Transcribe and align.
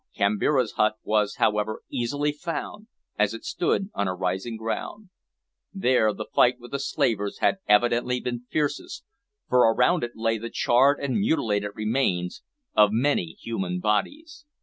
Kambira's 0.17 0.71
hut 0.77 0.95
was, 1.03 1.35
however, 1.35 1.81
easily 1.91 2.31
found, 2.31 2.87
as 3.19 3.35
it 3.35 3.45
stood 3.45 3.91
on 3.93 4.07
a 4.07 4.15
rising 4.15 4.57
ground. 4.57 5.09
There 5.75 6.11
the 6.11 6.25
fight 6.33 6.59
with 6.59 6.71
the 6.71 6.79
slavers 6.79 7.37
had 7.37 7.59
evidently 7.67 8.19
been 8.19 8.47
fiercest, 8.49 9.03
for 9.47 9.59
around 9.71 10.03
it 10.03 10.13
lay 10.15 10.39
the 10.39 10.49
charred 10.49 10.99
and 10.99 11.19
mutilated 11.19 11.73
remains 11.75 12.41
of 12.73 12.89
many 12.91 13.37
human 13.39 13.79
bodies. 13.79 14.43